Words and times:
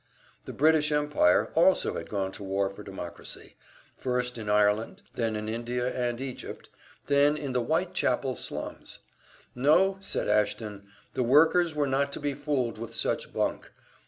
The 0.45 0.51
British 0.51 0.91
Empire 0.91 1.51
also 1.53 1.93
had 1.93 2.09
gone 2.09 2.31
to 2.31 2.41
war 2.43 2.71
for 2.71 2.81
democracy 2.81 3.55
first 3.95 4.39
in 4.39 4.49
Ireland, 4.49 5.03
then 5.13 5.35
in 5.35 5.47
India 5.47 5.93
and 5.93 6.19
Egypt, 6.19 6.69
then 7.05 7.37
in 7.37 7.53
the 7.53 7.61
Whitechapel 7.61 8.33
slums! 8.33 8.97
No, 9.53 9.97
said 10.01 10.27
Ashton, 10.27 10.87
the 11.13 11.21
workers 11.21 11.75
were 11.75 11.85
not 11.85 12.11
to 12.13 12.19
be 12.19 12.33
fooled 12.33 12.79
with 12.79 12.95
such 12.95 13.31
bunk. 13.31 13.69